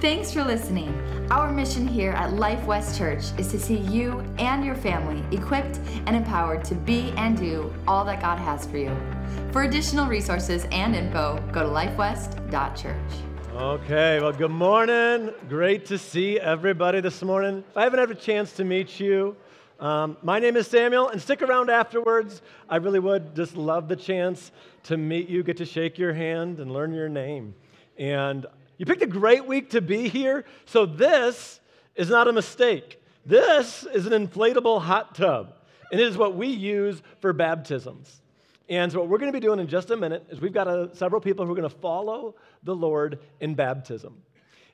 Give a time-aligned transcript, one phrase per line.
[0.00, 0.92] Thanks for listening.
[1.30, 5.80] Our mission here at Life West Church is to see you and your family equipped
[6.04, 8.94] and empowered to be and do all that God has for you.
[9.52, 12.94] For additional resources and info, go to lifewest.church.
[13.54, 15.30] Okay, well, good morning.
[15.48, 17.64] Great to see everybody this morning.
[17.70, 19.34] If I haven't had a chance to meet you.
[19.80, 22.42] Um, my name is Samuel, and stick around afterwards.
[22.68, 24.52] I really would just love the chance
[24.84, 27.54] to meet you, get to shake your hand, and learn your name.
[27.96, 28.44] And
[28.78, 31.60] you picked a great week to be here, so this
[31.94, 33.00] is not a mistake.
[33.24, 35.54] This is an inflatable hot tub,
[35.90, 38.20] and it is what we use for baptisms.
[38.68, 40.68] And so, what we're going to be doing in just a minute is we've got
[40.68, 42.34] a, several people who are going to follow
[42.64, 44.22] the Lord in baptism.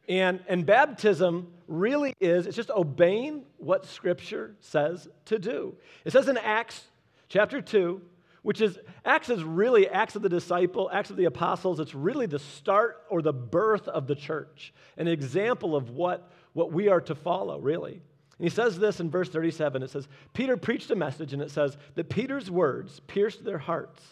[0.09, 5.74] And, and baptism really is, it's just obeying what Scripture says to do.
[6.05, 6.84] It says in Acts
[7.29, 8.01] chapter 2,
[8.42, 11.80] which is Acts is really Acts of the disciple, Acts of the apostles.
[11.80, 16.73] It's really the start or the birth of the church, an example of what, what
[16.73, 18.02] we are to follow, really.
[18.38, 19.82] And he says this in verse 37.
[19.82, 24.02] It says, Peter preached a message, and it says that Peter's words pierced their hearts.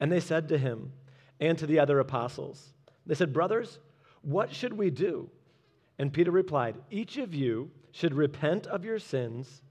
[0.00, 0.92] And they said to him
[1.40, 2.74] and to the other apostles,
[3.06, 3.78] They said, Brothers,
[4.22, 5.30] what should we do?
[5.98, 9.62] And Peter replied, Each of you should repent of your sins,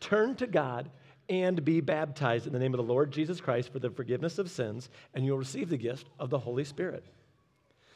[0.00, 0.90] turn to God,
[1.28, 4.50] and be baptized in the name of the Lord Jesus Christ for the forgiveness of
[4.50, 7.04] sins, and you'll receive the gift of the Holy Spirit.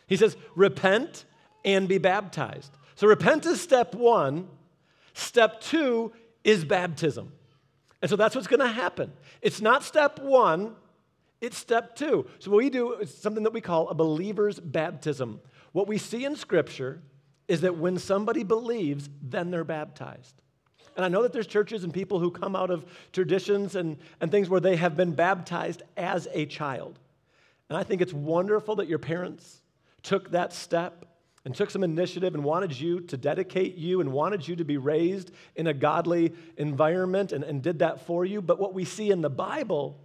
[0.06, 1.24] He says, repent
[1.64, 2.72] and be baptized.
[2.96, 4.48] So, repent is step one.
[5.14, 6.12] Step two
[6.44, 7.32] is baptism.
[8.02, 9.12] And so that's what's going to happen.
[9.42, 10.74] It's not step one,
[11.40, 12.26] it's step two.
[12.38, 15.40] So, what we do is something that we call a believer's baptism.
[15.72, 17.02] What we see in Scripture
[17.48, 20.34] is that when somebody believes, then they're baptized.
[20.96, 24.30] And I know that there's churches and people who come out of traditions and, and
[24.30, 26.98] things where they have been baptized as a child.
[27.68, 29.60] And I think it's wonderful that your parents
[30.02, 31.06] took that step
[31.44, 34.76] and took some initiative and wanted you to dedicate you and wanted you to be
[34.76, 38.42] raised in a godly environment and, and did that for you.
[38.42, 39.98] But what we see in the Bible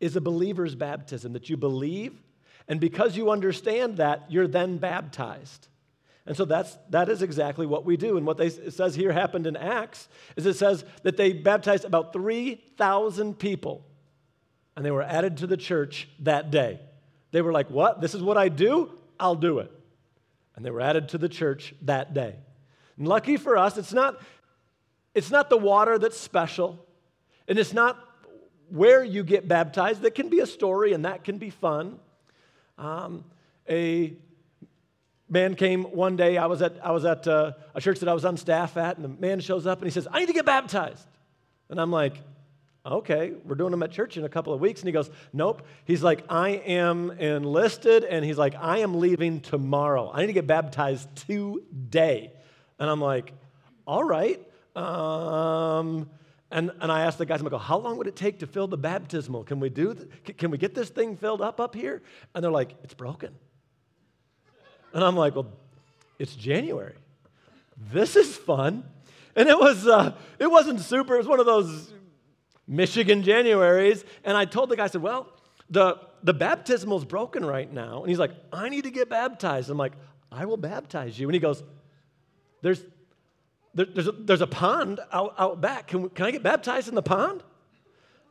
[0.00, 2.22] is a believer's baptism that you believe,
[2.68, 5.68] and because you understand that, you're then baptized.
[6.28, 8.18] And so that's, that is exactly what we do.
[8.18, 11.86] And what they, it says here happened in Acts is it says that they baptized
[11.86, 13.82] about 3,000 people
[14.76, 16.80] and they were added to the church that day.
[17.30, 18.02] They were like, What?
[18.02, 18.92] This is what I do?
[19.18, 19.72] I'll do it.
[20.54, 22.36] And they were added to the church that day.
[22.98, 24.20] And lucky for us, it's not,
[25.14, 26.78] it's not the water that's special,
[27.48, 27.98] and it's not
[28.68, 30.02] where you get baptized.
[30.02, 31.98] That can be a story and that can be fun.
[32.76, 33.24] Um,
[33.66, 34.12] a
[35.28, 36.38] man came one day.
[36.38, 38.96] I was at, I was at uh, a church that I was on staff at,
[38.96, 41.06] and the man shows up and he says, I need to get baptized.
[41.68, 42.14] And I'm like,
[42.86, 44.80] okay, we're doing them at church in a couple of weeks.
[44.80, 45.66] And he goes, nope.
[45.84, 50.10] He's like, I am enlisted, and he's like, I am leaving tomorrow.
[50.12, 52.32] I need to get baptized today.
[52.78, 53.32] And I'm like,
[53.86, 54.40] all right.
[54.74, 56.08] Um,
[56.50, 58.68] and, and I asked the guys, I'm like, how long would it take to fill
[58.68, 59.44] the baptismal?
[59.44, 62.02] Can we do, th- can we get this thing filled up up here?
[62.34, 63.34] And they're like, it's broken.
[64.92, 65.48] And I'm like, well,
[66.18, 66.94] it's January.
[67.92, 68.84] This is fun.
[69.36, 71.92] And it, was, uh, it wasn't super, it was one of those
[72.66, 74.04] Michigan Januaries.
[74.24, 75.28] And I told the guy, I said, well,
[75.70, 78.00] the, the baptismal's broken right now.
[78.00, 79.70] And he's like, I need to get baptized.
[79.70, 79.92] I'm like,
[80.32, 81.28] I will baptize you.
[81.28, 81.62] And he goes,
[82.62, 82.82] there's,
[83.74, 85.88] there, there's, a, there's a pond out, out back.
[85.88, 87.42] Can, we, can I get baptized in the pond?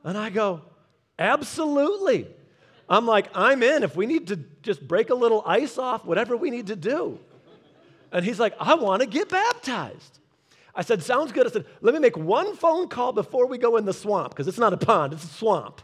[0.04, 0.62] And I go,
[1.18, 2.28] absolutely.
[2.90, 3.84] I'm like, I'm in.
[3.84, 7.20] If we need to just break a little ice off, whatever we need to do.
[8.12, 10.20] And he's like, I want to get baptized.
[10.74, 11.48] I said, Sounds good.
[11.48, 14.48] I said, Let me make one phone call before we go in the swamp, because
[14.48, 15.82] it's not a pond, it's a swamp.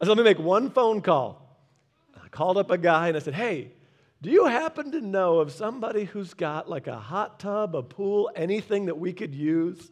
[0.00, 1.58] I said, Let me make one phone call.
[2.16, 3.72] I called up a guy and I said, Hey,
[4.22, 8.30] do you happen to know of somebody who's got like a hot tub, a pool,
[8.34, 9.90] anything that we could use?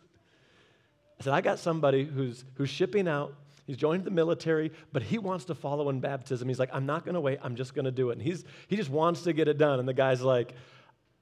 [1.20, 3.34] I said, I got somebody who's, who's shipping out
[3.67, 6.49] He's joined the military, but he wants to follow in baptism.
[6.49, 7.39] He's like, I'm not going to wait.
[7.43, 8.15] I'm just going to do it.
[8.15, 9.78] And he's, he just wants to get it done.
[9.78, 10.55] And the guy's like,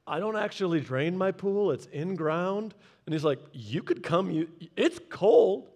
[0.07, 1.71] I don't actually drain my pool.
[1.71, 2.75] It's in ground.
[3.07, 4.31] And he's like, You could come.
[4.31, 5.69] You, it's cold.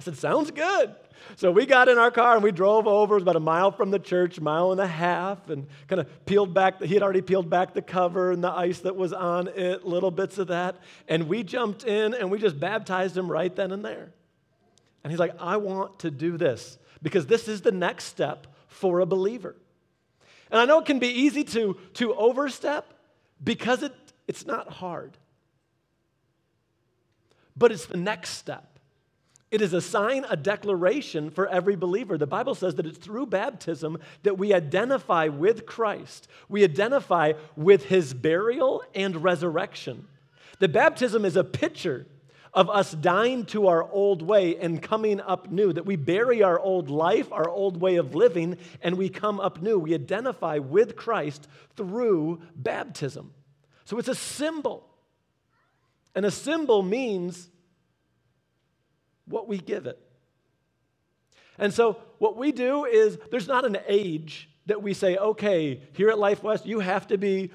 [0.00, 0.94] I said, Sounds good.
[1.36, 3.14] So we got in our car and we drove over.
[3.14, 6.26] It was about a mile from the church, mile and a half, and kind of
[6.26, 6.82] peeled back.
[6.82, 10.10] He had already peeled back the cover and the ice that was on it, little
[10.10, 10.76] bits of that.
[11.08, 14.10] And we jumped in and we just baptized him right then and there.
[15.08, 19.00] And he's like, I want to do this because this is the next step for
[19.00, 19.56] a believer.
[20.50, 22.92] And I know it can be easy to, to overstep
[23.42, 23.94] because it,
[24.26, 25.16] it's not hard.
[27.56, 28.78] But it's the next step.
[29.50, 32.18] It is a sign, a declaration for every believer.
[32.18, 36.28] The Bible says that it's through baptism that we identify with Christ.
[36.50, 40.06] We identify with his burial and resurrection.
[40.58, 42.04] The baptism is a picture
[42.58, 46.58] of us dying to our old way and coming up new, that we bury our
[46.58, 49.78] old life, our old way of living, and we come up new.
[49.78, 51.46] We identify with Christ
[51.76, 53.32] through baptism.
[53.84, 54.84] So it's a symbol.
[56.16, 57.48] And a symbol means
[59.26, 60.00] what we give it.
[61.58, 66.08] And so what we do is there's not an age that we say, okay, here
[66.08, 67.52] at Life West, you have to be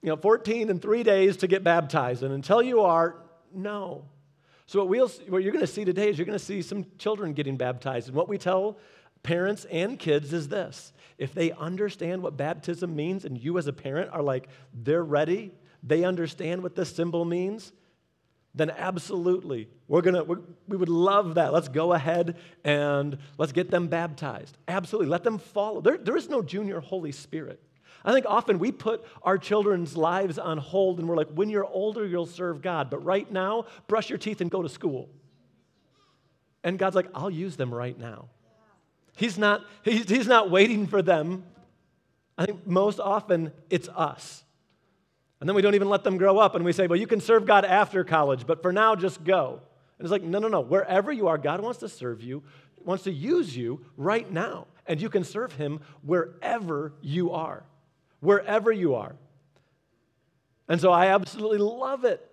[0.00, 2.22] you know, 14 and three days to get baptized.
[2.22, 3.16] And until you are,
[3.52, 4.04] no.
[4.66, 6.86] So, what, we'll, what you're going to see today is you're going to see some
[6.98, 8.08] children getting baptized.
[8.08, 8.78] And what we tell
[9.22, 13.72] parents and kids is this if they understand what baptism means, and you as a
[13.72, 15.52] parent are like, they're ready,
[15.82, 17.72] they understand what this symbol means,
[18.54, 21.52] then absolutely, we're gonna, we're, we would love that.
[21.52, 24.56] Let's go ahead and let's get them baptized.
[24.68, 25.80] Absolutely, let them follow.
[25.80, 27.60] There, there is no junior Holy Spirit.
[28.04, 31.66] I think often we put our children's lives on hold and we're like, when you're
[31.66, 32.90] older, you'll serve God.
[32.90, 35.08] But right now, brush your teeth and go to school.
[36.62, 38.28] And God's like, I'll use them right now.
[39.16, 41.44] He's not, he's, he's not waiting for them.
[42.36, 44.42] I think most often it's us.
[45.40, 47.20] And then we don't even let them grow up and we say, well, you can
[47.20, 49.60] serve God after college, but for now, just go.
[49.98, 50.60] And it's like, no, no, no.
[50.60, 52.42] Wherever you are, God wants to serve you,
[52.84, 54.66] wants to use you right now.
[54.86, 57.64] And you can serve Him wherever you are
[58.24, 59.14] wherever you are.
[60.68, 62.26] And so I absolutely love it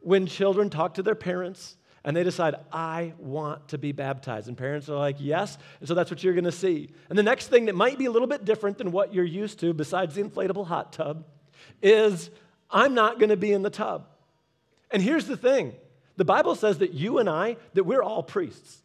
[0.00, 4.48] when children talk to their parents and they decide, I want to be baptized.
[4.48, 5.56] And parents are like, yes.
[5.78, 6.90] And so that's what you're going to see.
[7.08, 9.60] And the next thing that might be a little bit different than what you're used
[9.60, 11.24] to, besides the inflatable hot tub,
[11.80, 12.30] is
[12.70, 14.06] I'm not going to be in the tub.
[14.90, 15.74] And here's the thing
[16.16, 18.82] the Bible says that you and I, that we're all priests.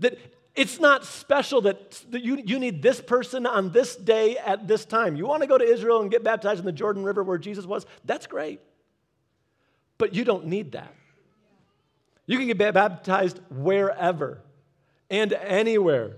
[0.00, 0.18] That
[0.58, 4.84] it's not special that, that you, you need this person on this day at this
[4.84, 5.14] time.
[5.14, 7.64] You want to go to Israel and get baptized in the Jordan River where Jesus
[7.64, 7.86] was?
[8.04, 8.60] That's great.
[9.98, 10.92] But you don't need that.
[12.26, 14.42] You can get baptized wherever
[15.08, 16.16] and anywhere.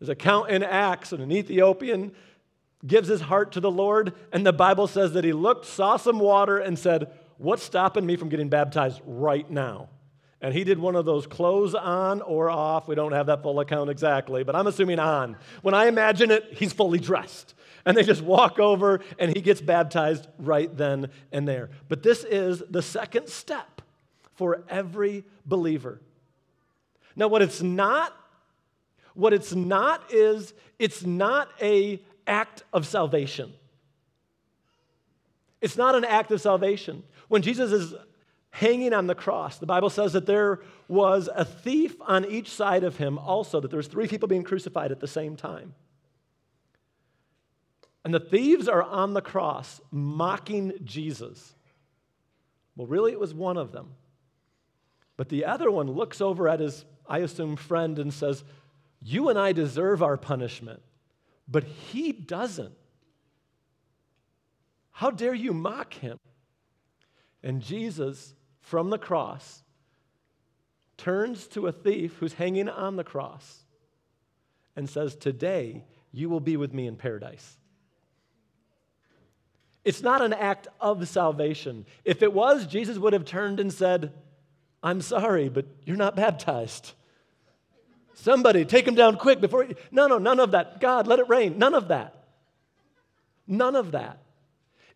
[0.00, 2.12] There's a count in Acts, and an Ethiopian
[2.84, 6.18] gives his heart to the Lord, and the Bible says that he looked, saw some
[6.18, 9.90] water, and said, What's stopping me from getting baptized right now?
[10.46, 12.86] And he did one of those clothes on or off.
[12.86, 15.36] We don't have that full account exactly, but I'm assuming on.
[15.62, 17.54] When I imagine it, he's fully dressed.
[17.84, 21.70] And they just walk over and he gets baptized right then and there.
[21.88, 23.82] But this is the second step
[24.36, 26.00] for every believer.
[27.16, 28.14] Now, what it's not,
[29.14, 33.52] what it's not is it's not a act of salvation.
[35.60, 37.02] It's not an act of salvation.
[37.26, 37.94] When Jesus is
[38.56, 39.58] hanging on the cross.
[39.58, 43.68] The Bible says that there was a thief on each side of him also, that
[43.68, 45.74] there was three people being crucified at the same time.
[48.02, 51.54] And the thieves are on the cross mocking Jesus.
[52.76, 53.90] Well, really, it was one of them.
[55.18, 58.42] But the other one looks over at his, I assume, friend and says,
[59.02, 60.80] You and I deserve our punishment,
[61.46, 62.74] but he doesn't.
[64.92, 66.18] How dare you mock him?
[67.42, 68.32] And Jesus
[68.66, 69.62] from the cross
[70.96, 73.64] turns to a thief who's hanging on the cross
[74.74, 77.58] and says, Today you will be with me in paradise.
[79.84, 81.86] It's not an act of salvation.
[82.04, 84.12] If it was, Jesus would have turned and said,
[84.82, 86.92] I'm sorry, but you're not baptized.
[88.14, 89.62] Somebody take him down quick before.
[89.62, 89.76] You...
[89.92, 90.80] No, no, none of that.
[90.80, 91.56] God, let it rain.
[91.56, 92.24] None of that.
[93.46, 94.18] None of that.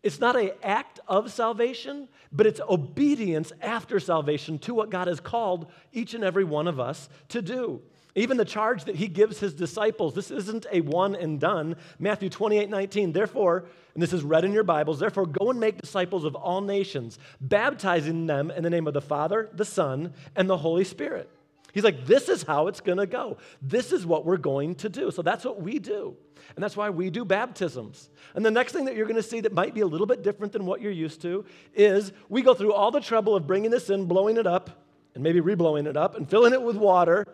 [0.03, 5.19] It's not an act of salvation, but it's obedience after salvation to what God has
[5.19, 7.81] called each and every one of us to do.
[8.15, 11.75] Even the charge that he gives his disciples, this isn't a one and done.
[11.97, 15.79] Matthew 28 19, therefore, and this is read in your Bibles, therefore go and make
[15.79, 20.49] disciples of all nations, baptizing them in the name of the Father, the Son, and
[20.49, 21.29] the Holy Spirit.
[21.73, 23.37] He's like, this is how it's gonna go.
[23.61, 25.11] This is what we're going to do.
[25.11, 26.17] So that's what we do.
[26.55, 28.09] And that's why we do baptisms.
[28.35, 30.23] And the next thing that you're going to see that might be a little bit
[30.23, 33.71] different than what you're used to is we go through all the trouble of bringing
[33.71, 37.25] this in, blowing it up, and maybe reblowing it up, and filling it with water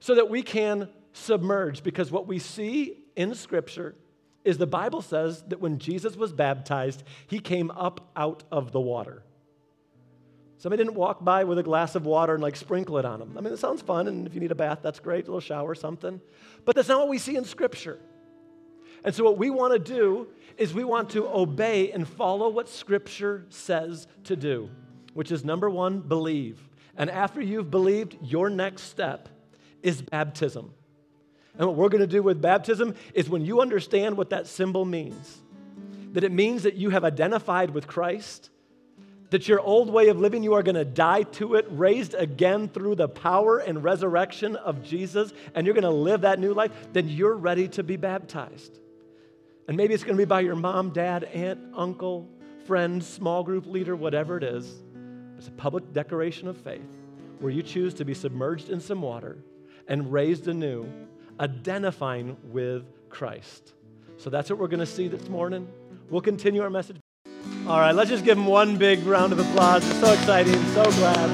[0.00, 1.82] so that we can submerge.
[1.82, 3.94] Because what we see in Scripture
[4.44, 8.80] is the Bible says that when Jesus was baptized, he came up out of the
[8.80, 9.22] water.
[10.64, 13.34] Somebody didn't walk by with a glass of water and like sprinkle it on them.
[13.36, 15.40] I mean, it sounds fun, and if you need a bath, that's great, a little
[15.40, 16.22] shower, or something.
[16.64, 17.98] But that's not what we see in Scripture.
[19.04, 22.70] And so, what we want to do is we want to obey and follow what
[22.70, 24.70] Scripture says to do,
[25.12, 26.66] which is number one, believe.
[26.96, 29.28] And after you've believed, your next step
[29.82, 30.72] is baptism.
[31.58, 34.86] And what we're going to do with baptism is when you understand what that symbol
[34.86, 35.42] means,
[36.12, 38.48] that it means that you have identified with Christ,
[39.34, 42.68] that your old way of living, you are going to die to it, raised again
[42.68, 46.70] through the power and resurrection of Jesus, and you're going to live that new life,
[46.92, 48.78] then you're ready to be baptized.
[49.66, 52.28] And maybe it's going to be by your mom, dad, aunt, uncle,
[52.64, 54.72] friend, small group leader, whatever it is.
[55.36, 57.02] It's a public declaration of faith
[57.40, 59.38] where you choose to be submerged in some water
[59.88, 60.86] and raised anew,
[61.40, 63.72] identifying with Christ.
[64.16, 65.66] So that's what we're going to see this morning.
[66.08, 67.03] We'll continue our message.
[67.66, 69.88] All right, let's just give him one big round of applause.
[69.88, 71.30] It's so exciting, so glad.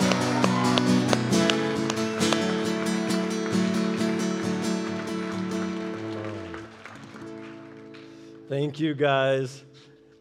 [8.49, 9.65] Thank you, guys.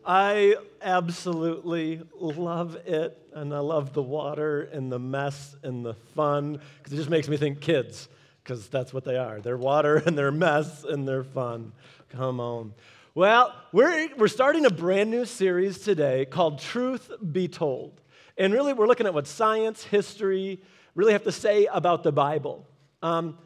[0.04, 3.16] I absolutely love it.
[3.36, 7.30] And I love the water and the mess and the fun because it just makes
[7.30, 8.10] me think kids
[8.44, 9.42] because that's what they are.
[9.42, 11.72] They're water and they're mess and they're fun.
[12.10, 12.74] Come on.
[13.20, 18.00] Well, we're, we're starting a brand new series today called Truth Be Told.
[18.38, 20.62] And really, we're looking at what science, history
[20.96, 22.66] really have to say about the Bible.
[23.04, 23.38] Um,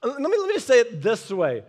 [0.00, 1.64] let, me, let me just say it this way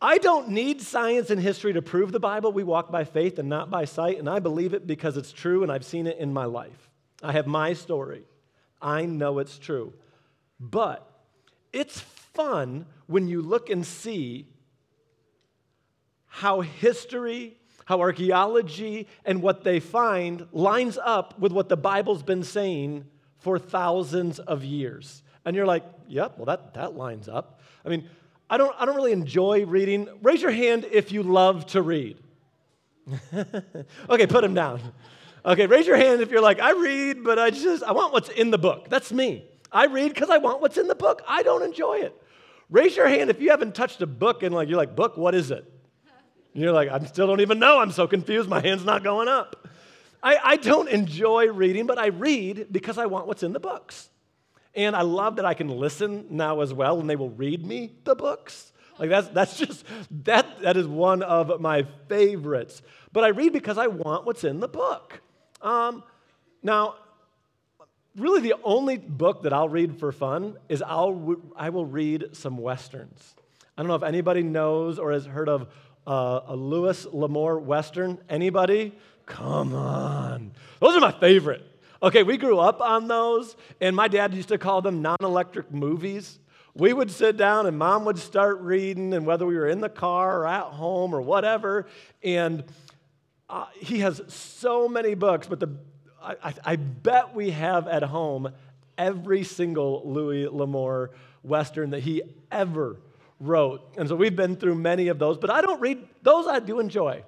[0.00, 2.52] I don't need science and history to prove the Bible.
[2.52, 5.64] We walk by faith and not by sight, and I believe it because it's true
[5.64, 6.88] and I've seen it in my life.
[7.20, 8.22] I have my story.
[8.80, 9.92] I know it's true.
[10.60, 11.04] But
[11.72, 14.46] it's fun when you look and see
[16.30, 22.44] how history, how archaeology, and what they find lines up with what the Bible's been
[22.44, 23.04] saying
[23.38, 25.22] for thousands of years.
[25.44, 27.60] And you're like, yep, well, that, that lines up.
[27.84, 28.08] I mean,
[28.48, 30.08] I don't, I don't really enjoy reading.
[30.22, 32.16] Raise your hand if you love to read.
[34.08, 34.80] okay, put him down.
[35.44, 38.28] Okay, raise your hand if you're like, I read, but I just, I want what's
[38.28, 38.88] in the book.
[38.88, 39.44] That's me.
[39.72, 41.22] I read because I want what's in the book.
[41.26, 42.14] I don't enjoy it.
[42.68, 45.34] Raise your hand if you haven't touched a book and like, you're like, book, what
[45.34, 45.64] is it?
[46.54, 47.80] And you're like, I still don't even know.
[47.80, 48.48] I'm so confused.
[48.48, 49.68] My hand's not going up.
[50.22, 54.08] I, I don't enjoy reading, but I read because I want what's in the books.
[54.74, 57.92] And I love that I can listen now as well, and they will read me
[58.04, 58.72] the books.
[58.98, 59.84] Like that's that's just
[60.24, 62.82] that that is one of my favorites.
[63.12, 65.20] But I read because I want what's in the book.
[65.62, 66.04] Um,
[66.62, 66.96] now,
[68.14, 72.58] really, the only book that I'll read for fun is I'll I will read some
[72.58, 73.34] westerns.
[73.76, 75.68] I don't know if anybody knows or has heard of
[76.06, 78.18] uh, a Louis L'Amour western.
[78.28, 78.92] Anybody?
[79.26, 81.66] Come on, those are my favorite.
[82.02, 85.72] Okay, we grew up on those, and my dad used to call them non electric
[85.72, 86.38] movies.
[86.74, 89.88] We would sit down, and mom would start reading, and whether we were in the
[89.88, 91.86] car or at home or whatever,
[92.22, 92.64] and
[93.50, 95.76] uh, he has so many books, but the,
[96.22, 98.52] I, I bet we have at home
[98.96, 101.10] every single Louis L'Amour
[101.42, 102.96] Western that he ever
[103.40, 103.94] wrote.
[103.96, 106.78] And so we've been through many of those, but I don't read those, I do
[106.78, 107.24] enjoy.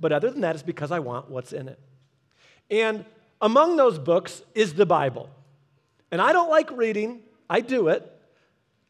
[0.00, 1.78] But other than that, it's because I want what's in it.
[2.70, 3.04] And
[3.40, 5.28] among those books is the Bible.
[6.10, 7.20] And I don't like reading,
[7.50, 8.08] I do it.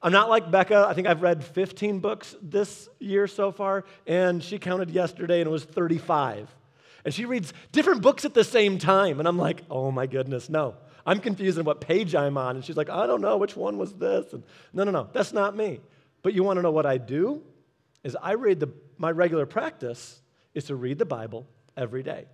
[0.03, 0.87] I'm not like Becca.
[0.89, 5.47] I think I've read 15 books this year so far, and she counted yesterday and
[5.47, 6.53] it was 35.
[7.05, 9.19] And she reads different books at the same time.
[9.19, 10.75] And I'm like, oh my goodness, no.
[11.05, 12.57] I'm confused on what page I'm on.
[12.57, 14.33] And she's like, I don't know, which one was this?
[14.33, 14.43] And
[14.73, 15.81] no, no, no, that's not me.
[16.23, 17.43] But you want to know what I do?
[18.05, 20.21] Is I read the, my regular practice
[20.55, 22.27] is to read the Bible every day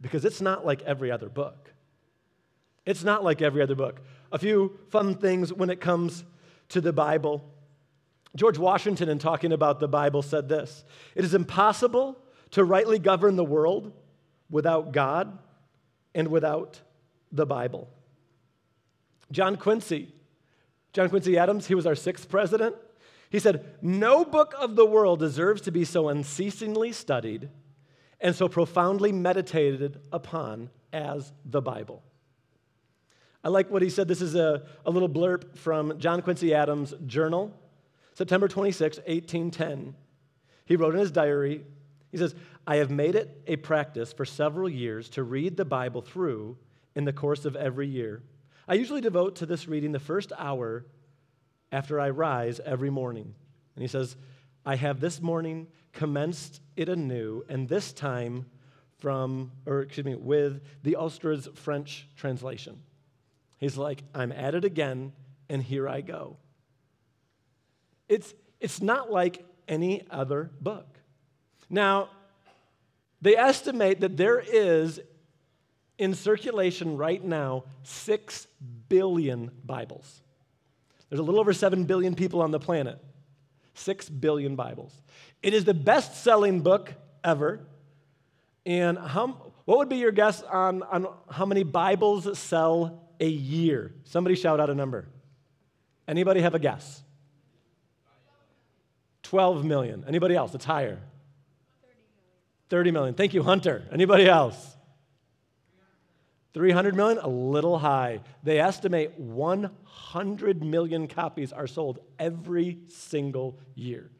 [0.00, 1.72] because it's not like every other book.
[2.84, 4.00] It's not like every other book.
[4.32, 6.24] A few fun things when it comes
[6.70, 7.44] to the Bible.
[8.36, 10.84] George Washington, in talking about the Bible, said this
[11.14, 12.18] It is impossible
[12.50, 13.92] to rightly govern the world
[14.50, 15.38] without God
[16.14, 16.80] and without
[17.32, 17.88] the Bible.
[19.32, 20.12] John Quincy,
[20.92, 22.76] John Quincy Adams, he was our sixth president.
[23.34, 27.48] He said, No book of the world deserves to be so unceasingly studied
[28.20, 32.04] and so profoundly meditated upon as the Bible.
[33.42, 34.06] I like what he said.
[34.06, 37.52] This is a, a little blurb from John Quincy Adams' journal,
[38.12, 39.96] September 26, 1810.
[40.64, 41.64] He wrote in his diary,
[42.12, 42.36] he says,
[42.68, 46.56] I have made it a practice for several years to read the Bible through
[46.94, 48.22] in the course of every year.
[48.68, 50.86] I usually devote to this reading the first hour
[51.72, 53.34] after I rise every morning.
[53.74, 54.16] And he says,
[54.64, 58.46] I have this morning commenced it anew, and this time
[58.98, 62.80] from, or excuse me, with the Ulster's French translation.
[63.58, 65.12] He's like, I'm at it again,
[65.48, 66.36] and here I go.
[68.08, 70.98] It's, it's not like any other book.
[71.70, 72.08] Now,
[73.20, 75.00] they estimate that there is
[75.98, 78.46] in circulation right now 6
[78.88, 80.22] billion Bibles.
[81.14, 82.98] There's a little over 7 billion people on the planet.
[83.74, 85.00] 6 billion Bibles.
[85.44, 86.92] It is the best selling book
[87.22, 87.60] ever.
[88.66, 93.94] And how, what would be your guess on, on how many Bibles sell a year?
[94.02, 95.06] Somebody shout out a number.
[96.08, 97.00] Anybody have a guess?
[99.22, 100.04] 12 million.
[100.08, 100.52] Anybody else?
[100.52, 100.98] It's higher.
[102.70, 103.14] 30 million.
[103.14, 103.84] Thank you, Hunter.
[103.92, 104.76] Anybody else?
[106.54, 107.18] 300 million?
[107.18, 108.20] A little high.
[108.42, 114.10] They estimate 100 million copies are sold every single year.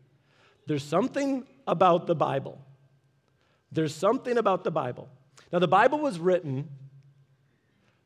[0.67, 2.61] There's something about the Bible.
[3.71, 5.09] There's something about the Bible.
[5.53, 6.69] Now, the Bible was written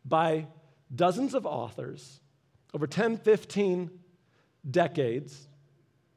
[0.05, 0.47] by
[0.95, 2.21] dozens of authors
[2.75, 3.91] over 10, 15
[4.71, 5.49] decades,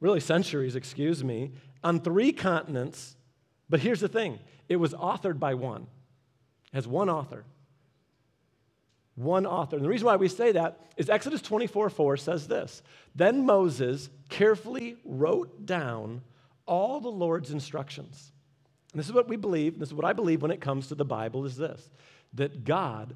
[0.00, 1.52] really centuries, excuse me,
[1.82, 3.16] on three continents.
[3.68, 4.38] But here's the thing
[4.68, 5.86] it was authored by one,
[6.72, 7.44] has one author.
[9.14, 9.76] One author.
[9.76, 12.82] And the reason why we say that is Exodus 24 4 says this
[13.14, 16.22] Then Moses carefully wrote down
[16.66, 18.32] all the Lord's instructions.
[18.92, 20.94] And this is what we believe, this is what I believe when it comes to
[20.94, 21.90] the Bible is this
[22.34, 23.14] that God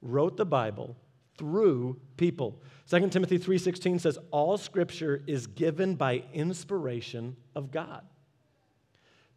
[0.00, 0.96] wrote the Bible
[1.36, 2.60] through people.
[2.88, 8.04] 2 Timothy 3:16 says all scripture is given by inspiration of God.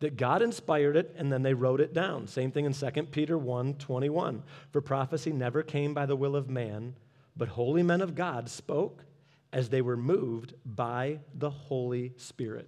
[0.04, 2.28] That God inspired it and then they wrote it down.
[2.28, 4.44] Same thing in 2 Peter 1:21.
[4.70, 6.96] For prophecy never came by the will of man,
[7.38, 9.06] but holy men of God spoke
[9.54, 12.68] as they were moved by the Holy Spirit.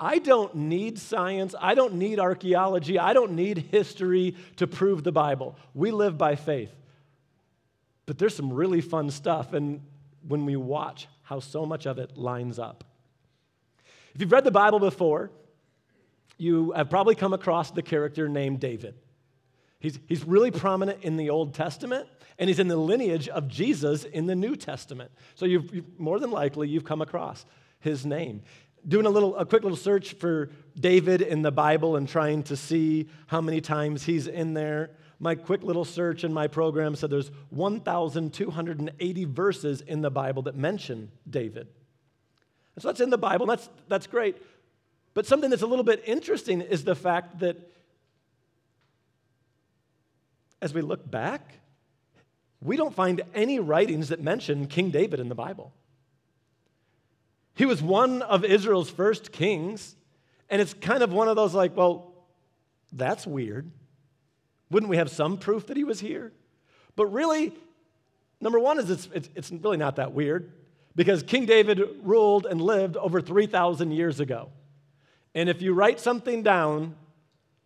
[0.00, 1.54] I don't need science.
[1.60, 2.98] I don't need archaeology.
[2.98, 5.54] I don't need history to prove the Bible.
[5.74, 6.74] We live by faith.
[8.06, 9.82] But there's some really fun stuff, and
[10.26, 12.84] when we watch how so much of it lines up.
[14.14, 15.30] If you've read the Bible before,
[16.38, 18.94] you have probably come across the character named David.
[19.78, 24.04] He's, he's really prominent in the Old Testament, and he's in the lineage of Jesus
[24.04, 25.10] in the New Testament.
[25.34, 27.44] So you've, you've more than likely you've come across
[27.80, 28.42] his name.
[28.86, 32.56] Doing a little, a quick little search for David in the Bible and trying to
[32.56, 34.90] see how many times he's in there
[35.24, 40.56] my quick little search in my program said there's 1,280 verses in the Bible that
[40.56, 41.68] mention David.
[42.74, 44.36] And so that's in the Bible, that's, that's great.
[45.14, 47.56] But something that's a little bit interesting is the fact that
[50.60, 51.60] as we look back,
[52.60, 55.72] we don't find any writings that mention King David in the Bible.
[57.54, 59.94] He was one of Israel's first kings,
[60.50, 62.12] and it's kind of one of those like, well,
[62.92, 63.70] that's weird.
[64.70, 66.32] Wouldn't we have some proof that he was here?
[66.96, 67.52] But really,
[68.40, 70.50] number one is it's, it's, it's really not that weird
[70.96, 74.48] because King David ruled and lived over 3,000 years ago.
[75.34, 76.94] And if you write something down,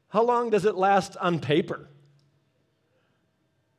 [0.08, 1.88] how long does it last on paper?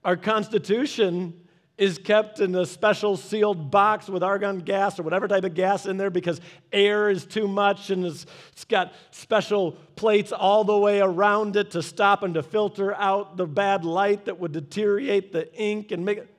[0.03, 1.33] Our Constitution
[1.79, 5.85] is kept in a special sealed box with argon gas or whatever type of gas
[5.85, 6.41] in there because
[6.73, 11.71] air is too much and it's, it's got special plates all the way around it
[11.71, 16.03] to stop and to filter out the bad light that would deteriorate the ink and
[16.03, 16.29] make it.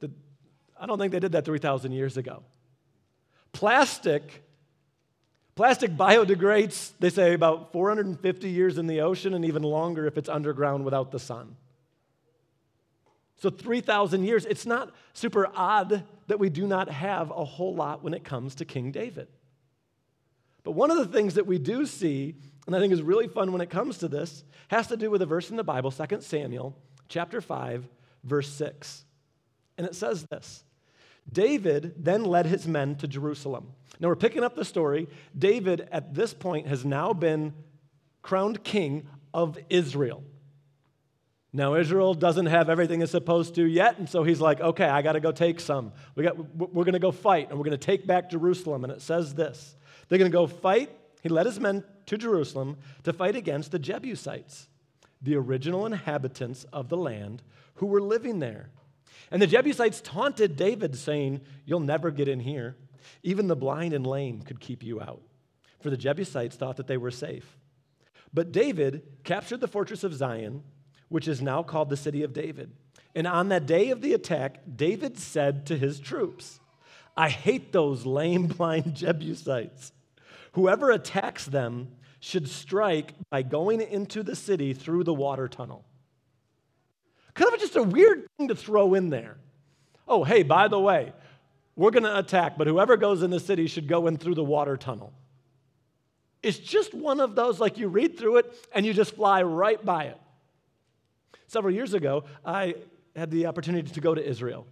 [0.00, 0.10] The,
[0.78, 2.42] I don't think they did that 3,000 years ago.
[3.52, 4.42] Plastic.
[5.58, 10.28] Plastic biodegrades, they say, about 450 years in the ocean and even longer if it's
[10.28, 11.56] underground without the sun.
[13.38, 18.04] So, 3,000 years, it's not super odd that we do not have a whole lot
[18.04, 19.26] when it comes to King David.
[20.62, 22.36] But one of the things that we do see,
[22.68, 25.22] and I think is really fun when it comes to this, has to do with
[25.22, 26.76] a verse in the Bible, 2 Samuel
[27.08, 27.84] chapter 5,
[28.22, 29.04] verse 6.
[29.76, 30.62] And it says this
[31.32, 33.72] David then led his men to Jerusalem.
[34.00, 35.08] Now we're picking up the story.
[35.36, 37.52] David, at this point, has now been
[38.22, 40.22] crowned king of Israel.
[41.52, 45.00] Now, Israel doesn't have everything it's supposed to yet, and so he's like, okay, I
[45.00, 45.92] got to go take some.
[46.14, 48.84] We got, we're going to go fight, and we're going to take back Jerusalem.
[48.84, 49.74] And it says this
[50.08, 50.90] they're going to go fight.
[51.22, 54.68] He led his men to Jerusalem to fight against the Jebusites,
[55.22, 57.42] the original inhabitants of the land
[57.76, 58.70] who were living there.
[59.30, 62.76] And the Jebusites taunted David, saying, You'll never get in here.
[63.22, 65.22] Even the blind and lame could keep you out.
[65.80, 67.56] For the Jebusites thought that they were safe.
[68.32, 70.62] But David captured the fortress of Zion
[71.08, 72.72] which is now called the city of David.
[73.14, 76.60] And on that day of the attack, David said to his troops,
[77.16, 79.92] I hate those lame, blind Jebusites.
[80.52, 81.88] Whoever attacks them
[82.20, 85.84] should strike by going into the city through the water tunnel.
[87.38, 89.36] Kind of just a weird thing to throw in there.
[90.08, 91.12] Oh, hey, by the way,
[91.76, 94.42] we're going to attack, but whoever goes in the city should go in through the
[94.42, 95.12] water tunnel.
[96.42, 99.82] It's just one of those, like you read through it and you just fly right
[99.84, 100.18] by it.
[101.46, 102.74] Several years ago, I
[103.14, 104.66] had the opportunity to go to Israel.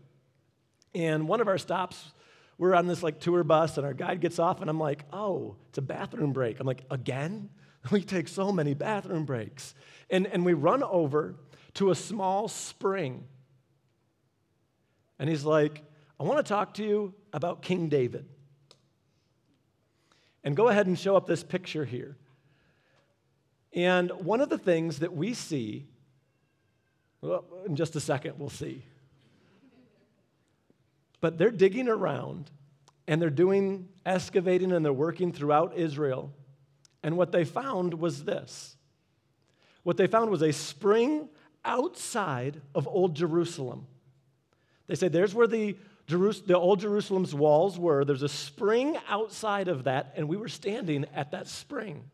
[0.93, 2.13] And one of our stops,
[2.59, 5.55] we're on this like tour bus, and our guide gets off, and I'm like, oh,
[5.69, 6.59] it's a bathroom break.
[6.59, 7.51] I'm like, again?
[7.93, 9.73] We take so many bathroom breaks.
[10.11, 11.37] And, and we run over
[11.77, 13.25] to a small spring.
[15.19, 15.83] And he's like,
[16.19, 18.27] I want to talk to you about King David.
[20.43, 22.17] And go ahead and show up this picture here.
[23.73, 25.87] And one of the things that we see,
[27.21, 28.83] well, in just a second, we'll see.
[31.21, 32.51] But they're digging around
[33.07, 36.33] and they're doing excavating and they're working throughout Israel.
[37.03, 38.77] And what they found was this
[39.83, 41.29] what they found was a spring
[41.67, 43.87] outside of Old Jerusalem.
[44.87, 45.77] They say there's where the,
[46.09, 48.05] Jerus- the Old Jerusalem's walls were.
[48.05, 52.05] There's a spring outside of that, and we were standing at that spring.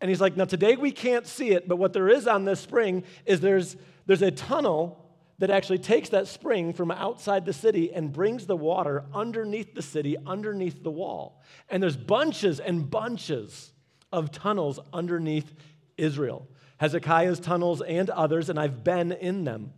[0.00, 2.60] And he's like, now today we can't see it, but what there is on this
[2.60, 4.96] spring is there's, there's a tunnel
[5.40, 9.82] that actually takes that spring from outside the city and brings the water underneath the
[9.82, 11.42] city, underneath the wall.
[11.68, 13.72] And there's bunches and bunches
[14.12, 15.52] of tunnels underneath
[15.96, 16.46] Israel.
[16.80, 19.74] Hezekiah's tunnels and others, and I've been in them.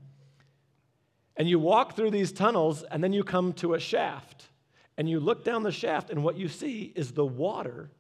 [1.37, 4.47] And you walk through these tunnels, and then you come to a shaft.
[4.97, 7.91] And you look down the shaft, and what you see is the water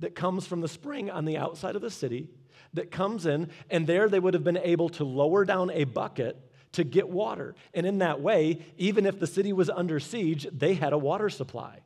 [0.00, 2.28] that comes from the spring on the outside of the city
[2.74, 6.36] that comes in, and there they would have been able to lower down a bucket
[6.72, 7.54] to get water.
[7.74, 11.30] And in that way, even if the city was under siege, they had a water
[11.30, 11.78] supply.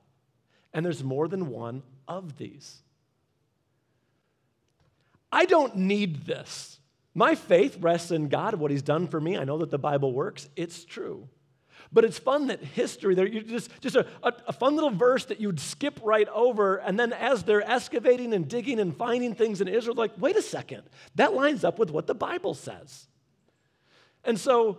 [0.73, 2.81] And there's more than one of these.
[5.35, 6.79] I don't need this.
[7.13, 9.37] My faith rests in God, what He's done for me.
[9.37, 11.29] I know that the Bible works, it's true.
[11.93, 15.25] But it's fun that history, there, you just, just a, a, a, fun little verse
[15.27, 16.77] that you'd skip right over.
[16.77, 20.43] And then as they're excavating and digging and finding things in Israel, like, wait a
[20.43, 20.83] second,
[21.17, 23.09] that lines up with what the Bible says.
[24.25, 24.79] And so,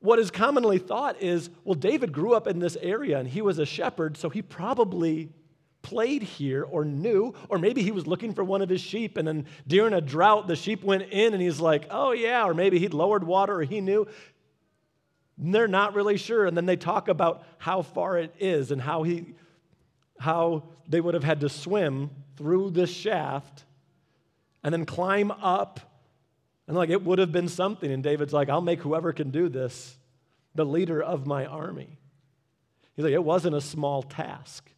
[0.00, 3.58] what is commonly thought is well, David grew up in this area and he was
[3.60, 5.30] a shepherd, so he probably
[5.86, 9.28] played here or knew, or maybe he was looking for one of his sheep and
[9.28, 12.80] then during a drought, the sheep went in and he's like, oh yeah, or maybe
[12.80, 14.04] he'd lowered water or he knew.
[15.38, 16.44] they're not really sure.
[16.44, 19.34] And then they talk about how far it is and how he
[20.18, 23.64] how they would have had to swim through this shaft
[24.64, 25.78] and then climb up
[26.66, 27.92] and like it would have been something.
[27.92, 29.96] And David's like, I'll make whoever can do this
[30.56, 31.98] the leader of my army.
[32.96, 34.72] He's like, it wasn't a small task.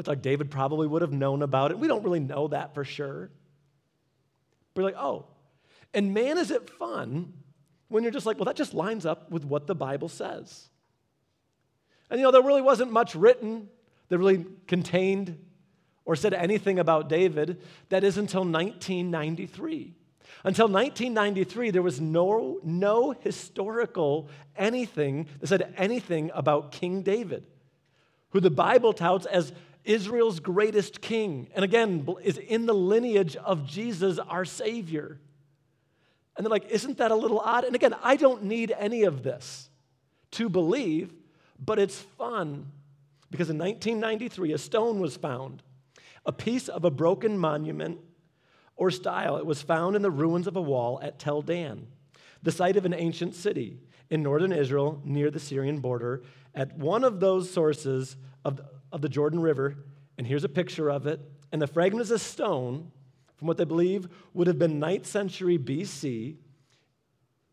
[0.00, 1.78] But like David probably would have known about it.
[1.78, 3.30] We don't really know that for sure.
[4.72, 5.26] But like, oh.
[5.92, 7.34] And man, is it fun
[7.88, 10.70] when you're just like, well, that just lines up with what the Bible says.
[12.08, 13.68] And you know, there really wasn't much written
[14.08, 15.38] that really contained
[16.06, 17.60] or said anything about David.
[17.90, 19.96] That is until 1993.
[20.44, 27.44] Until 1993, there was no, no historical anything that said anything about King David,
[28.30, 29.52] who the Bible touts as
[29.84, 35.18] Israel's greatest king, and again, is in the lineage of Jesus, our Savior.
[36.36, 37.64] And they're like, isn't that a little odd?
[37.64, 39.68] And again, I don't need any of this
[40.32, 41.12] to believe,
[41.58, 42.70] but it's fun
[43.30, 45.62] because in 1993, a stone was found,
[46.26, 47.98] a piece of a broken monument
[48.76, 49.36] or stele.
[49.36, 51.86] It was found in the ruins of a wall at Tel Dan,
[52.42, 56.22] the site of an ancient city in northern Israel near the Syrian border,
[56.54, 58.60] at one of those sources of
[58.92, 59.76] of the Jordan River.
[60.18, 61.20] And here's a picture of it.
[61.52, 62.90] And the fragment is a stone
[63.36, 66.36] from what they believe would have been 9th century BC.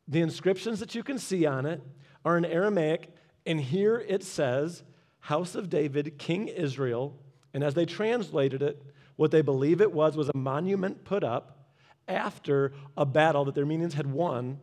[0.08, 1.82] The inscriptions that you can see on it
[2.26, 3.10] are in Aramaic,
[3.45, 4.84] and here it says,
[5.19, 7.17] House of David, King Israel.
[7.54, 8.82] And as they translated it,
[9.15, 11.69] what they believe it was was a monument put up
[12.08, 14.60] after a battle that their minions had won.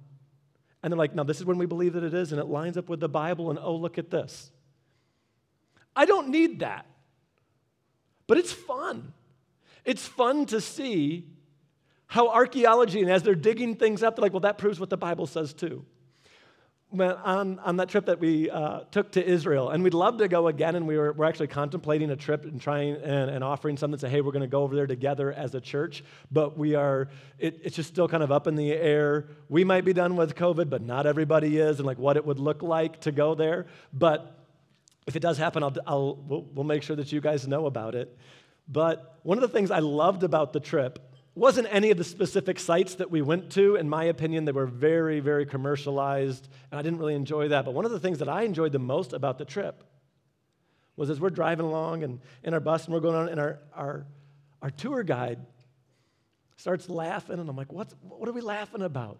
[0.82, 2.76] And they're like, now this is when we believe that it is, and it lines
[2.76, 4.52] up with the Bible, and oh, look at this.
[5.96, 6.86] I don't need that.
[8.26, 9.12] But it's fun.
[9.84, 11.28] It's fun to see
[12.06, 14.96] how archaeology, and as they're digging things up, they're like, well, that proves what the
[14.96, 15.84] Bible says too
[17.00, 20.48] on, on that trip that we uh, took to Israel, and we'd love to go
[20.48, 20.74] again.
[20.74, 23.98] And we were, we're actually contemplating a trip and trying and, and offering something.
[23.98, 26.74] To say, hey, we're going to go over there together as a church, but we
[26.74, 27.08] are.
[27.38, 29.26] It, it's just still kind of up in the air.
[29.48, 32.38] We might be done with COVID, but not everybody is, and like what it would
[32.38, 33.66] look like to go there.
[33.92, 34.43] But
[35.06, 37.94] if it does happen, I'll, I'll we'll, we'll make sure that you guys know about
[37.94, 38.16] it.
[38.68, 40.98] But one of the things I loved about the trip
[41.34, 43.76] wasn't any of the specific sites that we went to.
[43.76, 47.64] In my opinion, they were very, very commercialized, and I didn't really enjoy that.
[47.64, 49.84] But one of the things that I enjoyed the most about the trip
[50.96, 53.58] was as we're driving along and in our bus and we're going on, and our,
[53.74, 54.06] our,
[54.62, 55.40] our tour guide
[56.56, 59.18] Starts laughing, and I'm like, What's, what are we laughing about?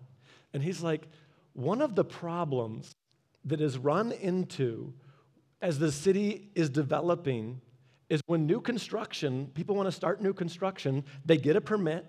[0.53, 1.03] And he's like,
[1.53, 2.95] One of the problems
[3.45, 4.95] that is run into
[5.65, 7.59] as the city is developing
[8.11, 12.05] is when new construction, people want to start new construction, they get a permit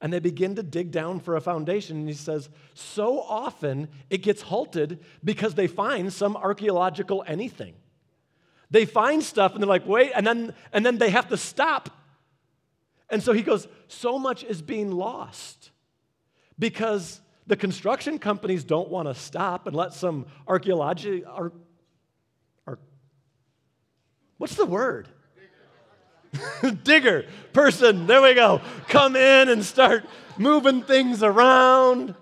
[0.00, 1.96] and they begin to dig down for a foundation.
[1.96, 7.74] And he says, so often it gets halted because they find some archaeological anything.
[8.70, 11.90] They find stuff and they're like, wait, and then, and then they have to stop.
[13.10, 15.72] And so he goes, so much is being lost
[16.56, 21.52] because the construction companies don't want to stop and let some archaeology, ar, ar,
[24.42, 25.06] what's the word?
[26.82, 30.04] digger person, there we go, come in and start
[30.36, 32.16] moving things around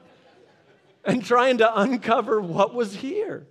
[1.03, 3.47] and trying to uncover what was here.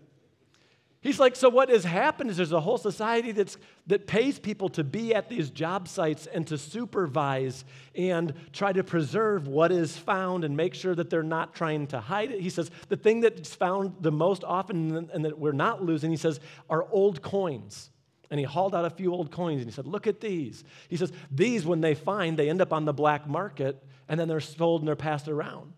[1.01, 4.69] He's like, so what has happened is there's a whole society that's, that pays people
[4.69, 9.97] to be at these job sites and to supervise and try to preserve what is
[9.97, 12.39] found and make sure that they're not trying to hide it.
[12.39, 16.17] He says, the thing that's found the most often and that we're not losing, he
[16.17, 17.89] says, are old coins.
[18.31, 20.63] And he hauled out a few old coins and he said, Look at these.
[20.87, 24.27] He says, These, when they find, they end up on the black market and then
[24.27, 25.73] they're sold and they're passed around.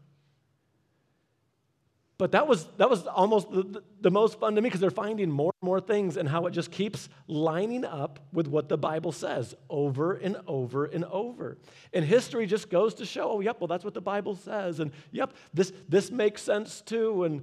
[2.21, 5.31] But that was, that was almost the, the most fun to me because they're finding
[5.31, 9.11] more and more things and how it just keeps lining up with what the Bible
[9.11, 11.57] says over and over and over.
[11.93, 14.79] And history just goes to show, oh, yep, well, that's what the Bible says.
[14.79, 17.23] And yep, this, this makes sense too.
[17.23, 17.41] And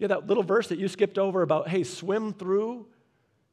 [0.00, 2.88] yeah, that little verse that you skipped over about, hey, swim through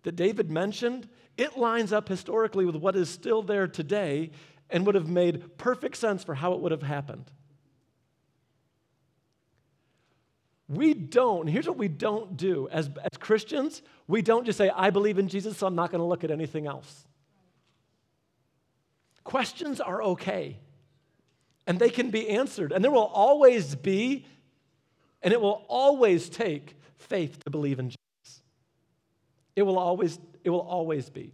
[0.07, 4.31] that David mentioned, it lines up historically with what is still there today
[4.69, 7.29] and would have made perfect sense for how it would have happened.
[10.69, 14.91] We don't, here's what we don't do as, as Christians we don't just say, I
[14.91, 17.05] believe in Jesus, so I'm not going to look at anything else.
[19.25, 20.57] Questions are okay,
[21.65, 24.25] and they can be answered, and there will always be,
[25.21, 28.06] and it will always take faith to believe in Jesus.
[29.57, 31.33] It will always, it will always be.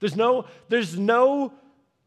[0.00, 1.52] There's no, there's no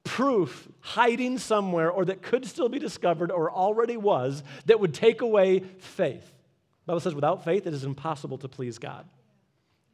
[0.04, 5.22] proof hiding somewhere or that could still be discovered or already was that would take
[5.22, 6.26] away faith.
[6.26, 9.06] The Bible says, without faith, it is impossible to please God.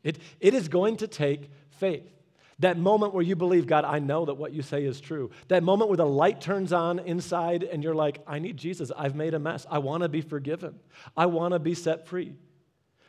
[0.04, 2.10] It, it is going to take faith.
[2.58, 5.30] That moment where you believe, God, I know that what you say is true.
[5.50, 8.92] That moment where the light turns on inside and you're like, I need Jesus.
[8.98, 9.68] I've made a mess.
[9.70, 10.80] I want to be forgiven.
[11.16, 12.34] I want to be set free.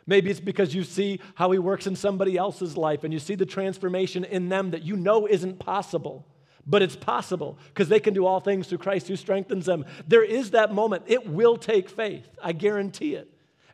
[0.07, 3.35] Maybe it's because you see how he works in somebody else's life and you see
[3.35, 6.27] the transformation in them that you know isn't possible,
[6.67, 9.85] but it's possible because they can do all things through Christ who strengthens them.
[10.09, 11.05] There is that moment.
[11.07, 12.29] It will take faith.
[12.43, 13.29] I guarantee it.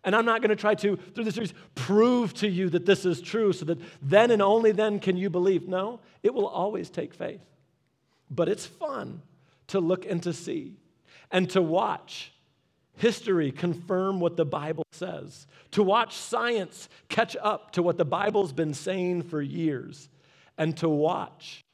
[0.05, 3.05] And I'm not going to try to, through this series, prove to you that this
[3.05, 5.67] is true so that then and only then can you believe.
[5.67, 7.41] No, it will always take faith.
[8.31, 9.23] But it's fun
[9.69, 10.77] to look and to see
[11.31, 12.33] and to watch
[12.99, 18.53] history confirm what the Bible says, to watch science catch up to what the Bible's
[18.53, 20.09] been saying for years,
[20.57, 21.65] and to watch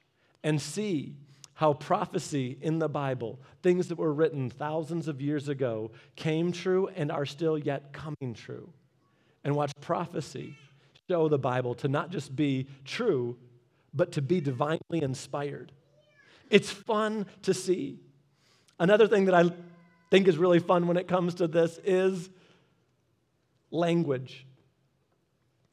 [0.43, 1.17] and see
[1.55, 6.89] how prophecy in the Bible, things that were written thousands of years ago, came true
[6.97, 8.69] and are still yet coming true.
[9.45, 10.57] And watch prophecy
[11.09, 13.37] show the Bible to not just be true,
[13.93, 15.71] but to be divinely inspired.
[16.51, 18.01] It's fun to see.
[18.79, 19.51] Another thing that I
[20.11, 22.31] think is really fun when it comes to this is
[23.71, 24.47] language.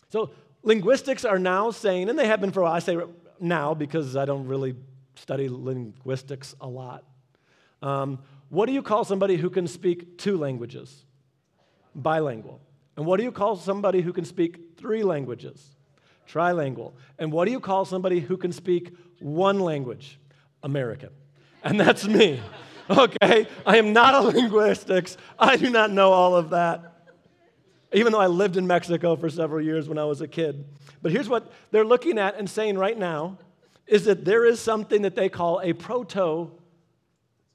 [0.10, 0.32] So,
[0.64, 2.98] linguistics are now saying, and they have been for a while, I say
[3.40, 4.76] now because I don't really
[5.16, 7.04] study linguistics a lot.
[7.82, 11.06] Um, what do you call somebody who can speak two languages?
[11.96, 12.62] Bilingual.
[12.98, 15.76] And what do you call somebody who can speak three languages?
[16.30, 16.94] Trilingual.
[17.18, 20.20] And what do you call somebody who can speak one language?
[20.64, 21.10] American.
[21.64, 22.42] And that's me.
[22.92, 23.48] Okay?
[23.66, 25.18] I am not a linguistics.
[25.40, 26.88] I do not know all of that.
[27.94, 30.66] Even though I lived in Mexico for several years when I was a kid.
[31.02, 33.38] But here's what they're looking at and saying right now
[33.88, 36.52] is that there is something that they call a proto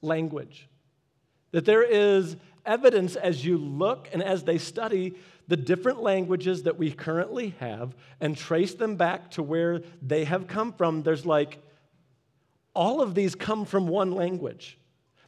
[0.01, 0.67] language.
[1.51, 5.15] That there is evidence as you look and as they study
[5.47, 10.47] the different languages that we currently have and trace them back to where they have
[10.47, 11.03] come from.
[11.03, 11.59] There's like,
[12.75, 14.77] all of these come from one language.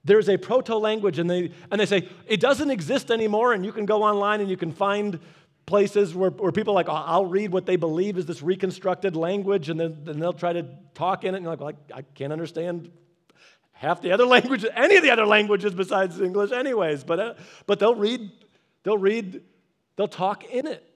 [0.03, 3.71] There's a proto language, and they, and they say it doesn't exist anymore, and you
[3.71, 5.19] can go online and you can find
[5.65, 9.69] places where, where people are like, I'll read what they believe is this reconstructed language,
[9.69, 12.01] and then, then they'll try to talk in it, and you're like, well, I, I
[12.01, 12.91] can't understand
[13.73, 17.03] half the other languages, any of the other languages besides English, anyways.
[17.03, 17.33] But, uh,
[17.67, 18.31] but they'll read,
[18.83, 19.43] they'll read,
[19.95, 20.88] they'll talk in it.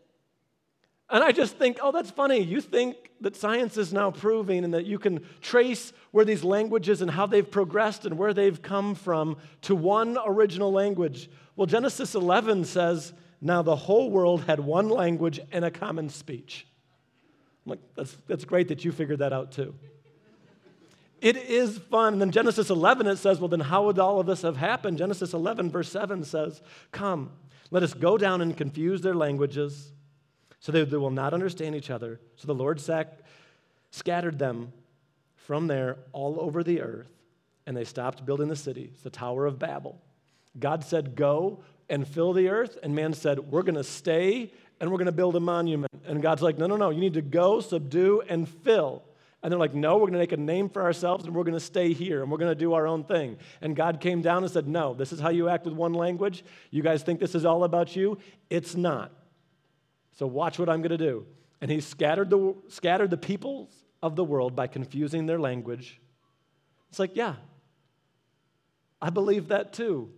[1.13, 2.39] And I just think, oh, that's funny.
[2.39, 7.03] You think that science is now proving and that you can trace where these languages
[7.03, 11.29] and how they've progressed and where they've come from to one original language.
[11.55, 16.65] Well, Genesis 11 says, now the whole world had one language and a common speech.
[17.63, 19.75] I'm like, that's, that's great that you figured that out too.
[21.21, 22.13] It is fun.
[22.13, 24.97] And then Genesis 11, it says, well, then how would all of this have happened?
[24.97, 27.33] Genesis 11, verse 7 says, Come,
[27.69, 29.91] let us go down and confuse their languages
[30.63, 32.21] so that they will not understand each other.
[32.37, 33.19] So the Lord sac-
[33.91, 34.71] scattered them
[35.35, 37.09] from there all over the earth,
[37.67, 40.01] and they stopped building the city, it's the Tower of Babel.
[40.57, 44.89] God said, Go and fill the earth, and man said, We're going to stay and
[44.89, 45.91] we're going to build a monument.
[46.05, 49.03] And God's like, No, no, no, you need to go, subdue, and fill.
[49.41, 51.53] And they're like, no, we're going to make a name for ourselves and we're going
[51.53, 53.35] to stay here and we're going to do our own thing.
[53.59, 56.45] And God came down and said, no, this is how you act with one language.
[56.71, 58.19] You guys think this is all about you?
[58.49, 59.11] It's not.
[60.13, 61.25] So watch what I'm going to do.
[61.61, 63.69] And he scattered the, scattered the peoples
[64.01, 65.99] of the world by confusing their language.
[66.89, 67.35] It's like, yeah,
[69.01, 70.11] I believe that too.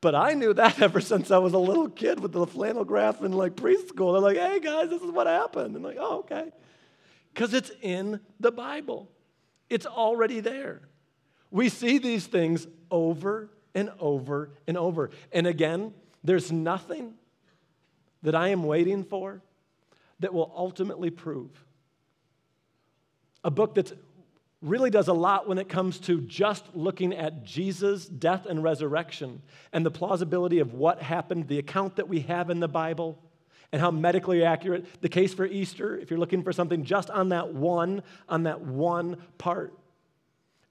[0.00, 3.22] But I knew that ever since I was a little kid with the flannel graph
[3.22, 4.12] in like preschool.
[4.12, 5.76] They're like, hey guys, this is what happened.
[5.76, 6.50] And like, oh, okay.
[7.32, 9.08] Because it's in the Bible,
[9.70, 10.82] it's already there.
[11.50, 15.10] We see these things over and over and over.
[15.32, 17.14] And again, there's nothing
[18.22, 19.42] that I am waiting for
[20.20, 21.50] that will ultimately prove.
[23.44, 23.92] A book that
[24.60, 29.42] really does a lot when it comes to just looking at Jesus' death and resurrection
[29.72, 33.18] and the plausibility of what happened, the account that we have in the Bible,
[33.72, 34.86] and how medically accurate.
[35.00, 38.60] The case for Easter, if you're looking for something just on that one, on that
[38.60, 39.74] one part.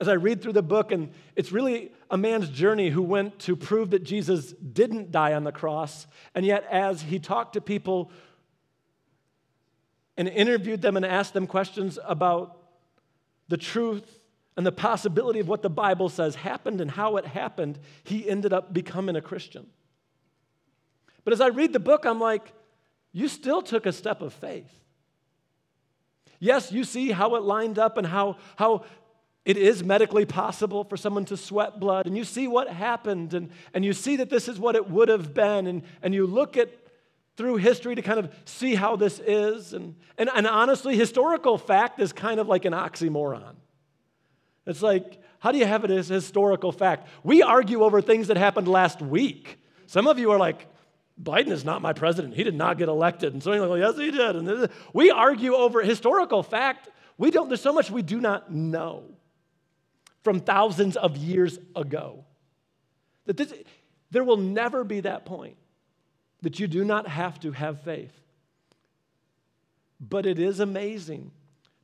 [0.02, 3.56] As I read through the book, and it's really a man's journey who went to
[3.56, 8.12] prove that Jesus didn't die on the cross, and yet as he talked to people
[10.18, 12.58] and interviewed them and asked them questions about
[13.48, 14.22] the truth
[14.58, 18.52] and the possibility of what the Bible says happened and how it happened, he ended
[18.52, 19.68] up becoming a Christian.
[21.24, 22.54] But as I read the book, I'm like,
[23.12, 24.72] you still took a step of faith.
[26.40, 28.86] Yes, you see how it lined up and how, how
[29.44, 33.50] it is medically possible for someone to sweat blood, and you see what happened, and,
[33.74, 36.58] and you see that this is what it would have been, and, and you look
[36.58, 36.70] at
[37.38, 39.74] through history to kind of see how this is.
[39.74, 43.56] And, and, and honestly, historical fact is kind of like an oxymoron.
[44.68, 47.08] It's like, how do you have it as historical fact?
[47.24, 49.60] We argue over things that happened last week.
[49.88, 50.68] Some of you are like,
[51.22, 52.36] Biden is not my president.
[52.36, 53.34] He did not get elected.
[53.34, 54.36] And so you're like, well, yes, he did.
[54.36, 56.90] And we argue over historical fact.
[57.18, 59.04] We don't, there's so much we do not know
[60.24, 62.26] from thousands of years ago.
[63.26, 63.54] That this,
[64.12, 65.58] there will never be that point
[66.42, 68.14] that you do not have to have faith.
[70.00, 71.32] But it is amazing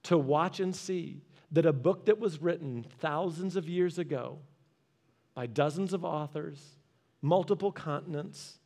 [0.04, 1.22] to watch and see
[1.52, 4.40] that a book that was written thousands of years ago
[5.36, 6.60] by dozens of authors,
[7.22, 8.58] multiple continents,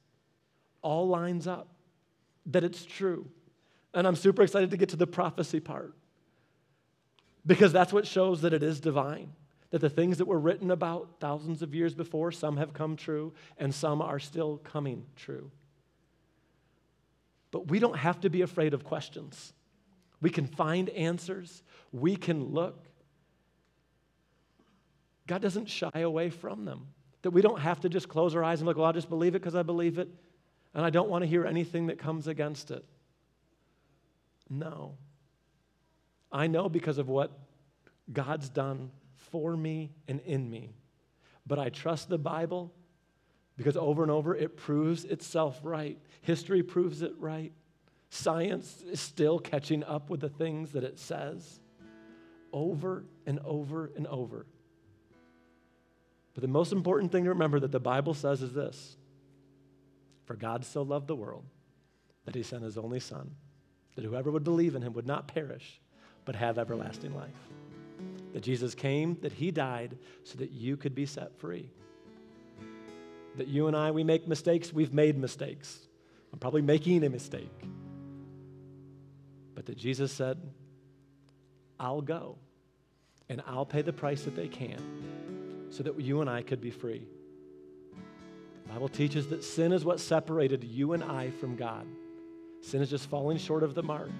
[0.81, 1.67] all lines up,
[2.47, 3.27] that it's true.
[3.93, 5.93] And I'm super excited to get to the prophecy part
[7.45, 9.33] because that's what shows that it is divine.
[9.71, 13.33] That the things that were written about thousands of years before, some have come true
[13.57, 15.49] and some are still coming true.
[17.51, 19.53] But we don't have to be afraid of questions.
[20.21, 22.85] We can find answers, we can look.
[25.27, 26.87] God doesn't shy away from them.
[27.21, 29.35] That we don't have to just close our eyes and look, well, I'll just believe
[29.35, 30.09] it because I believe it,
[30.73, 32.83] and I don't want to hear anything that comes against it.
[34.49, 34.97] No.
[36.31, 37.31] I know because of what
[38.11, 38.91] God's done
[39.31, 40.75] for me and in me.
[41.45, 42.73] But I trust the Bible
[43.57, 45.97] because over and over it proves itself right.
[46.21, 47.51] History proves it right.
[48.09, 51.59] Science is still catching up with the things that it says
[52.53, 54.45] over and over and over.
[56.33, 58.97] But the most important thing to remember that the Bible says is this
[60.25, 61.45] For God so loved the world
[62.25, 63.31] that he sent his only Son,
[63.95, 65.79] that whoever would believe in him would not perish,
[66.25, 67.29] but have everlasting life.
[68.33, 71.69] That Jesus came, that he died, so that you could be set free
[73.37, 74.73] that you and I, we make mistakes.
[74.73, 75.87] We've made mistakes.
[76.33, 77.51] I'm probably making a mistake.
[79.55, 80.37] But that Jesus said,
[81.79, 82.37] I'll go
[83.29, 86.71] and I'll pay the price that they can so that you and I could be
[86.71, 87.07] free.
[88.65, 91.85] The Bible teaches that sin is what separated you and I from God.
[92.61, 94.11] Sin is just falling short of the mark.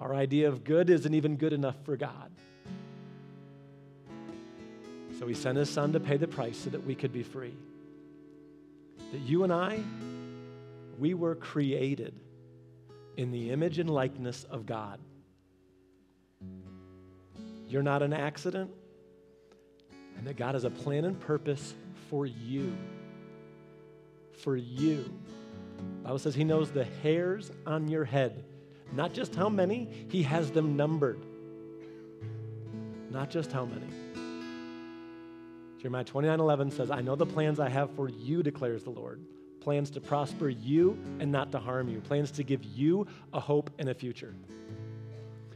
[0.00, 2.30] Our idea of good isn't even good enough for God.
[5.24, 7.54] So he sent his son to pay the price so that we could be free
[9.10, 9.80] that you and I,
[10.98, 12.12] we were created
[13.16, 15.00] in the image and likeness of God.
[17.66, 18.70] You're not an accident,
[20.18, 21.72] and that God has a plan and purpose
[22.10, 22.76] for you.
[24.42, 25.10] For you.
[25.78, 28.44] The Bible says He knows the hairs on your head,
[28.92, 31.24] not just how many, He has them numbered.
[33.10, 33.86] Not just how many.
[35.84, 39.20] Jeremiah 29 11 says, I know the plans I have for you, declares the Lord.
[39.60, 42.00] Plans to prosper you and not to harm you.
[42.00, 44.34] Plans to give you a hope and a future.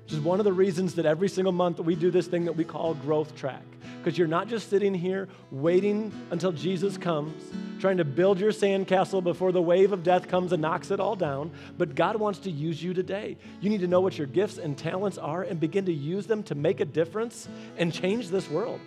[0.03, 2.53] Which is one of the reasons that every single month we do this thing that
[2.53, 3.62] we call Growth Track.
[3.97, 7.51] Because you're not just sitting here waiting until Jesus comes,
[7.81, 11.16] trying to build your sandcastle before the wave of death comes and knocks it all
[11.16, 13.39] down, but God wants to use you today.
[13.62, 16.43] You need to know what your gifts and talents are and begin to use them
[16.43, 17.49] to make a difference
[17.79, 18.83] and change this world.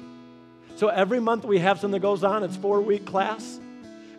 [0.82, 2.44] So every month we have something that goes on.
[2.44, 3.60] It's four week class.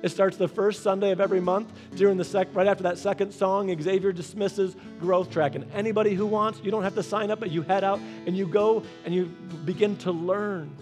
[0.01, 1.73] It starts the first Sunday of every month.
[1.97, 5.57] During the sec, right after that second song, Xavier dismisses growth track.
[5.57, 8.37] And anybody who wants, you don't have to sign up, but you head out and
[8.37, 9.25] you go and you
[9.65, 10.77] begin to learn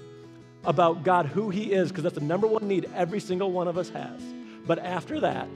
[0.65, 3.79] about God, who He is, because that's the number one need every single one of
[3.79, 4.21] us has.
[4.67, 5.49] But after that,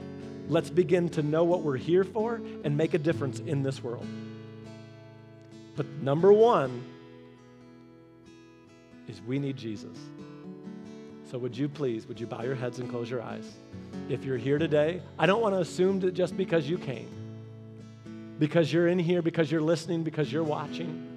[0.47, 4.07] let's begin to know what we're here for and make a difference in this world.
[5.75, 6.94] But number one
[9.07, 9.97] is we need Jesus.
[11.29, 13.51] So, would you please, would you bow your heads and close your eyes?
[14.09, 17.09] If you're here today, I don't want to assume that just because you came,
[18.37, 21.15] because you're in here, because you're listening, because you're watching,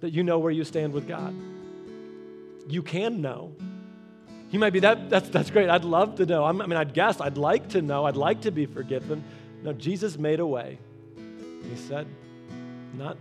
[0.00, 1.34] that you know where you stand with God.
[2.68, 3.52] You can know.
[4.50, 5.70] You might be that, that's, that's great.
[5.70, 6.44] I'd love to know.
[6.44, 8.04] I mean, I'd guess, I'd like to know.
[8.04, 9.24] I'd like to be forgiven.
[9.62, 10.78] No, Jesus made a way.
[11.68, 12.06] He said,
[12.94, 13.16] not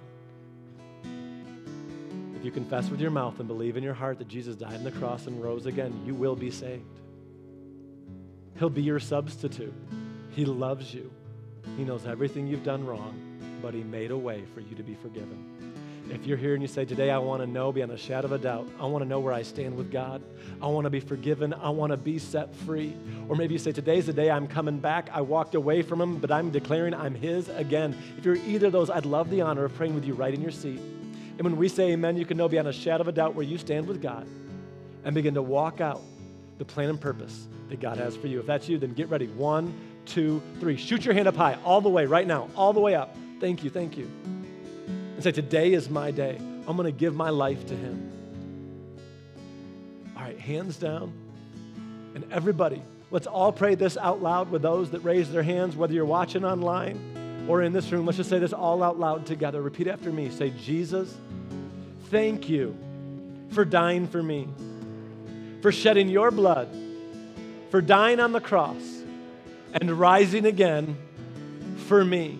[2.46, 4.92] you confess with your mouth and believe in your heart that Jesus died on the
[4.92, 6.84] cross and rose again, you will be saved.
[8.58, 9.74] He'll be your substitute.
[10.32, 11.12] He loves you.
[11.78, 13.20] He knows everything you've done wrong,
[13.62, 15.66] but He made a way for you to be forgiven.
[16.10, 18.32] If you're here and you say, Today I want to know beyond a shadow of
[18.32, 20.22] a doubt, I want to know where I stand with God.
[20.62, 21.54] I want to be forgiven.
[21.54, 22.96] I want to be set free.
[23.28, 25.10] Or maybe you say, Today's the day I'm coming back.
[25.12, 27.98] I walked away from Him, but I'm declaring I'm His again.
[28.18, 30.42] If you're either of those, I'd love the honor of praying with you right in
[30.42, 30.80] your seat.
[31.38, 33.46] And when we say amen, you can know beyond a shadow of a doubt where
[33.46, 34.26] you stand with God
[35.04, 36.02] and begin to walk out
[36.58, 38.40] the plan and purpose that God has for you.
[38.40, 39.28] If that's you, then get ready.
[39.28, 39.74] One,
[40.06, 40.78] two, three.
[40.78, 43.16] Shoot your hand up high, all the way, right now, all the way up.
[43.42, 44.10] Thank you, thank you.
[44.26, 46.38] And say, Today is my day.
[46.68, 48.12] I'm going to give my life to Him.
[50.16, 51.14] All right, hands down.
[52.16, 52.82] And everybody,
[53.12, 56.46] let's all pray this out loud with those that raise their hands, whether you're watching
[56.46, 57.15] online
[57.48, 59.62] or in this room, let's just say this all out loud together.
[59.62, 60.30] Repeat after me.
[60.30, 61.16] Say, Jesus,
[62.10, 62.76] thank you
[63.52, 64.48] for dying for me,
[65.62, 66.68] for shedding your blood,
[67.70, 68.82] for dying on the cross,
[69.74, 70.98] and rising again
[71.88, 72.40] for me.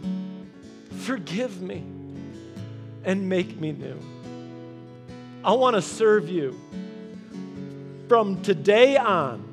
[1.02, 1.84] Forgive me
[3.04, 4.00] and make me new.
[5.44, 6.60] I want to serve you
[8.08, 9.44] from today on.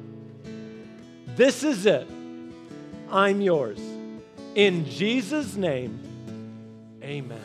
[1.37, 2.09] This is it.
[3.11, 3.92] I'm yours.
[4.55, 5.99] In Jesus' name,
[7.03, 7.41] amen.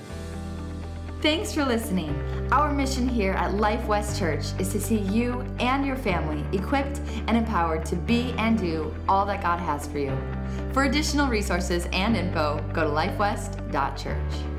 [1.22, 2.14] Thanks for listening.
[2.52, 7.00] Our mission here at Life West Church is to see you and your family equipped
[7.28, 10.16] and empowered to be and do all that God has for you.
[10.74, 14.57] For additional resources and info, go to lifewest.church.